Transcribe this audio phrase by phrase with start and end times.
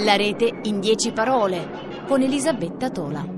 [0.00, 3.37] La rete in 10 parole con Elisabetta Tola.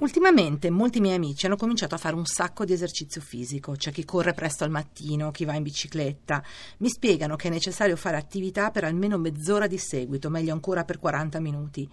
[0.00, 4.06] Ultimamente molti miei amici hanno cominciato a fare un sacco di esercizio fisico, c'è chi
[4.06, 6.42] corre presto al mattino, chi va in bicicletta.
[6.78, 10.98] Mi spiegano che è necessario fare attività per almeno mezz'ora di seguito, meglio ancora per
[10.98, 11.86] 40 minuti.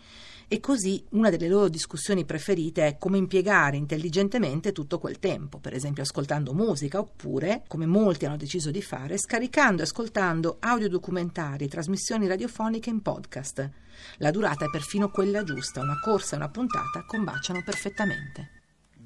[0.47, 5.73] E così una delle loro discussioni preferite è come impiegare intelligentemente tutto quel tempo, per
[5.73, 11.67] esempio ascoltando musica oppure, come molti hanno deciso di fare, scaricando e ascoltando audiodocumentari e
[11.67, 13.69] trasmissioni radiofoniche in podcast.
[14.17, 18.51] La durata è perfino quella giusta, una corsa e una puntata combaciano perfettamente.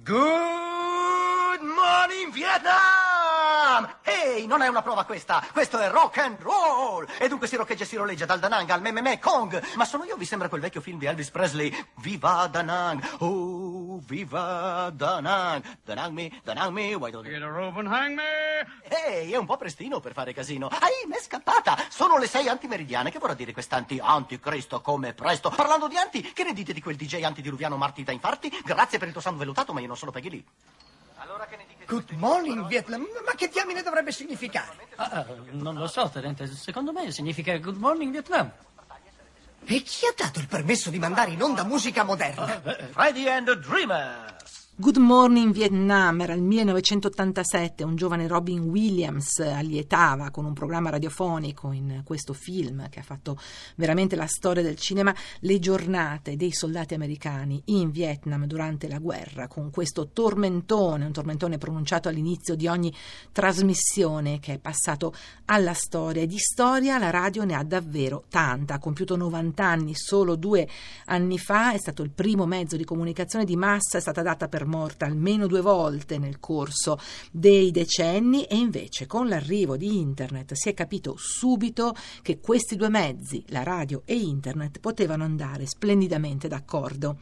[0.04, 3.98] Good morning Vietnam!
[4.04, 7.08] Ehi, non è una prova questa, questo è rock and roll!
[7.20, 9.62] E dunque si roccheggia e si roleggia dal Danang al Mememe Kong!
[9.76, 11.74] Ma sono io, vi sembra quel vecchio film di Elvis Presley?
[11.98, 13.02] Viva Danang!
[13.20, 15.64] Oh, viva Danang!
[15.84, 17.34] Danang me, Danang me, why don't you...
[17.34, 18.24] Get a rope and hang me!
[18.84, 20.68] Ehi, è un po' prestino per fare casino.
[20.68, 21.78] Ai, m'è scappata!
[21.90, 23.12] Sono le sei antimeridiane.
[23.12, 25.50] Che vorrà dire quest'anti anticristo come presto?
[25.50, 28.52] Parlando di anti, che ne dite di quel DJ antidiluviano Marti da infarti?
[28.64, 30.44] Grazie per il tuo sangue vellutato, ma io non sono Peggy Lee.
[31.18, 34.88] Allora che ne dite di Good morning Vietnam, ma che diamine dovrebbe significare?
[34.96, 36.48] Ah, ah, non lo so, tenente.
[36.48, 38.52] Secondo me significa Good Morning Vietnam.
[39.66, 42.62] E chi ha dato il permesso di mandare in onda musica moderna?
[42.92, 44.61] Freddy and the Dreamers!
[44.82, 51.72] Good Morning Vietnam era il 1987, un giovane Robin Williams allietava con un programma radiofonico
[51.72, 53.38] in questo film che ha fatto
[53.76, 59.48] veramente la storia del cinema le giornate dei soldati americani in Vietnam durante la guerra
[59.48, 62.92] con questo tormentone, un tormentone pronunciato all'inizio di ogni
[63.32, 65.14] trasmissione che è passato
[65.46, 66.24] alla storia.
[66.24, 70.68] E di storia la radio ne ha davvero tanta, ha compiuto 90 anni solo due
[71.06, 74.70] anni fa, è stato il primo mezzo di comunicazione di massa, è stata data per
[74.72, 76.98] morta almeno due volte nel corso
[77.30, 82.90] dei decenni e invece con l'arrivo di internet si è capito subito che questi due
[82.90, 87.18] mezzi, la radio e internet, potevano andare splendidamente d'accordo.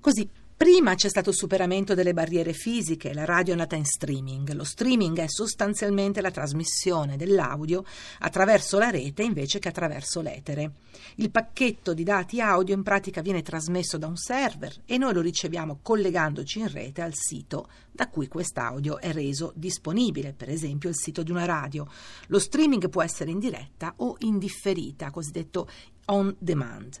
[0.00, 0.28] Così
[0.62, 4.52] Prima c'è stato il superamento delle barriere fisiche, la radio è nata in streaming.
[4.52, 7.82] Lo streaming è sostanzialmente la trasmissione dell'audio
[8.18, 10.72] attraverso la rete invece che attraverso l'etere.
[11.14, 15.22] Il pacchetto di dati audio in pratica viene trasmesso da un server e noi lo
[15.22, 20.96] riceviamo collegandoci in rete al sito da cui quest'audio è reso disponibile, per esempio il
[20.96, 21.88] sito di una radio.
[22.26, 25.66] Lo streaming può essere in diretta o in differita, cosiddetto
[26.04, 27.00] on demand.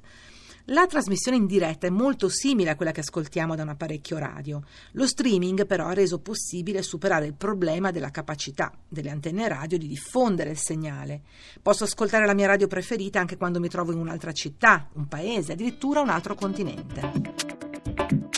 [0.66, 4.62] La trasmissione in diretta è molto simile a quella che ascoltiamo da un apparecchio radio.
[4.92, 9.88] Lo streaming però ha reso possibile superare il problema della capacità delle antenne radio di
[9.88, 11.22] diffondere il segnale.
[11.62, 15.52] Posso ascoltare la mia radio preferita anche quando mi trovo in un'altra città, un paese,
[15.52, 18.29] addirittura un altro continente.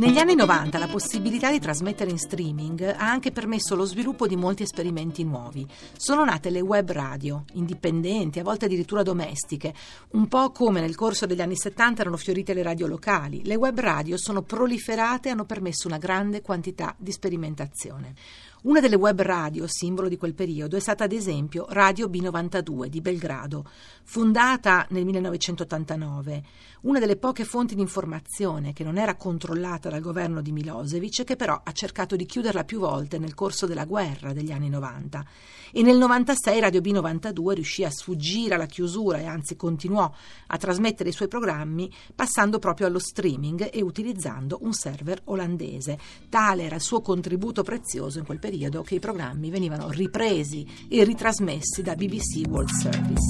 [0.00, 4.34] Negli anni 90 la possibilità di trasmettere in streaming ha anche permesso lo sviluppo di
[4.34, 5.68] molti esperimenti nuovi.
[5.94, 9.74] Sono nate le web radio, indipendenti, a volte addirittura domestiche,
[10.12, 13.44] un po' come nel corso degli anni 70 erano fiorite le radio locali.
[13.44, 18.14] Le web radio sono proliferate e hanno permesso una grande quantità di sperimentazione.
[18.62, 23.00] Una delle web radio, simbolo di quel periodo, è stata ad esempio Radio B92 di
[23.00, 23.64] Belgrado,
[24.02, 26.42] fondata nel 1989,
[26.82, 31.24] una delle poche fonti di informazione che non era controllata dal governo di Milosevic e
[31.24, 35.24] che però ha cercato di chiuderla più volte nel corso della guerra degli anni 90.
[35.72, 40.12] E nel 96 Radio B92 riuscì a sfuggire alla chiusura e anzi continuò
[40.48, 45.98] a trasmettere i suoi programmi passando proprio allo streaming e utilizzando un server olandese.
[46.28, 50.66] Tale era il suo contributo prezioso in quel periodo periodo che i programmi venivano ripresi
[50.88, 53.20] e ritrasmessi da BBC World Service.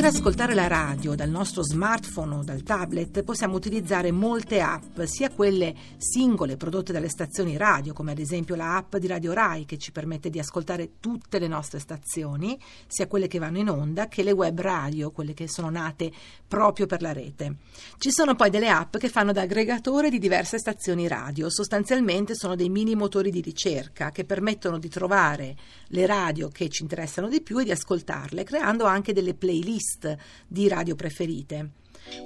[0.00, 5.28] Per ascoltare la radio dal nostro smartphone o dal tablet possiamo utilizzare molte app, sia
[5.28, 9.76] quelle singole prodotte dalle stazioni radio, come ad esempio la app di Radio Rai che
[9.76, 14.22] ci permette di ascoltare tutte le nostre stazioni, sia quelle che vanno in onda, che
[14.22, 16.10] le web radio, quelle che sono nate
[16.48, 17.56] proprio per la rete.
[17.98, 22.56] Ci sono poi delle app che fanno da aggregatore di diverse stazioni radio, sostanzialmente sono
[22.56, 25.56] dei mini motori di ricerca che permettono di trovare
[25.88, 30.16] le radio che ci interessano di più e di ascoltarle, creando anche delle playlist playlist
[30.46, 31.70] di radio preferite.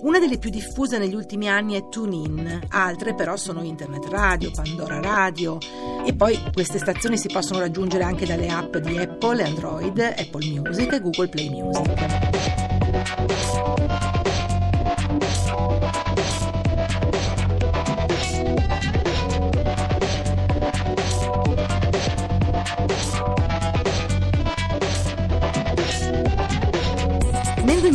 [0.03, 5.01] Una delle più diffuse negli ultimi anni è TuneIn, altre però sono Internet Radio, Pandora
[5.01, 5.59] Radio
[6.07, 10.93] e poi queste stazioni si possono raggiungere anche dalle app di Apple Android, Apple Music
[10.93, 11.93] e Google Play Music.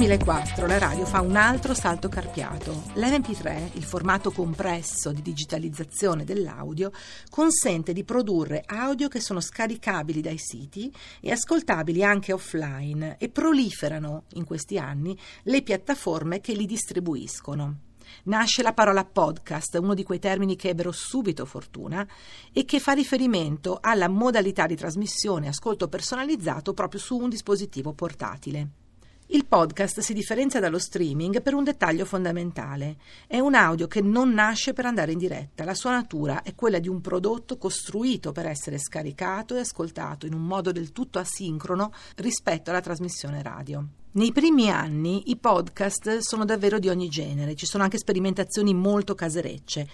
[0.10, 2.86] 2004 la radio fa un altro salto carpiato.
[2.96, 6.90] L'MP3, il formato compresso di digitalizzazione dell'audio,
[7.30, 10.92] consente di produrre audio che sono scaricabili dai siti
[11.22, 17.82] e ascoltabili anche offline e proliferano in questi anni le piattaforme che li distribuiscono.
[18.24, 22.08] Nasce la parola podcast, uno di quei termini che ebbero subito fortuna
[22.52, 28.89] e che fa riferimento alla modalità di trasmissione ascolto personalizzato proprio su un dispositivo portatile.
[29.32, 32.98] Il podcast si differenzia dallo streaming per un dettaglio fondamentale.
[33.28, 35.64] È un audio che non nasce per andare in diretta.
[35.64, 40.34] La sua natura è quella di un prodotto costruito per essere scaricato e ascoltato in
[40.34, 43.86] un modo del tutto asincrono rispetto alla trasmissione radio.
[44.14, 49.14] Nei primi anni i podcast sono davvero di ogni genere, ci sono anche sperimentazioni molto
[49.14, 49.88] caserecce.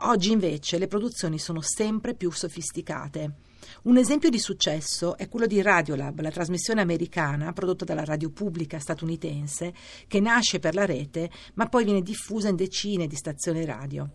[0.00, 3.51] Oggi invece le produzioni sono sempre più sofisticate.
[3.84, 8.78] Un esempio di successo è quello di Radiolab, la trasmissione americana prodotta dalla radio pubblica
[8.78, 9.72] statunitense
[10.06, 14.08] che nasce per la rete ma poi viene diffusa in decine di stazioni radio.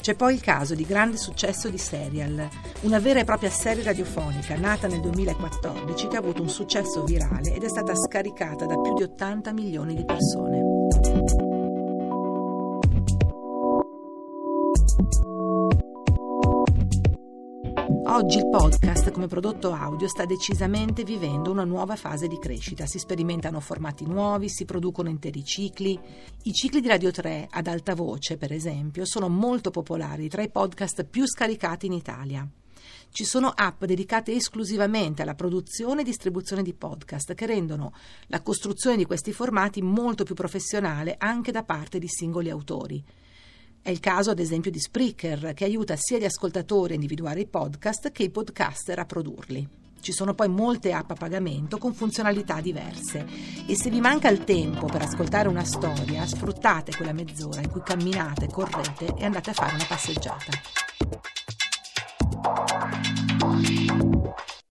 [0.00, 2.48] C'è poi il caso di grande successo di Serial,
[2.82, 7.54] una vera e propria serie radiofonica nata nel 2014 che ha avuto un successo virale
[7.54, 11.45] ed è stata scaricata da più di 80 milioni di persone.
[18.16, 22.86] Oggi il podcast come prodotto audio sta decisamente vivendo una nuova fase di crescita.
[22.86, 26.00] Si sperimentano formati nuovi, si producono interi cicli.
[26.44, 30.48] I cicli di Radio 3 ad alta voce, per esempio, sono molto popolari tra i
[30.48, 32.48] podcast più scaricati in Italia.
[33.10, 37.92] Ci sono app dedicate esclusivamente alla produzione e distribuzione di podcast che rendono
[38.28, 43.04] la costruzione di questi formati molto più professionale anche da parte di singoli autori.
[43.86, 47.46] È il caso, ad esempio, di Spreaker, che aiuta sia gli ascoltatori a individuare i
[47.46, 49.64] podcast che i podcaster a produrli.
[50.00, 53.24] Ci sono poi molte app a pagamento con funzionalità diverse
[53.64, 57.82] e se vi manca il tempo per ascoltare una storia, sfruttate quella mezz'ora in cui
[57.84, 60.50] camminate, correte e andate a fare una passeggiata.